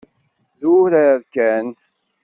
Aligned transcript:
D 0.59 0.61
urar 0.75 1.19
kan. 1.33 1.67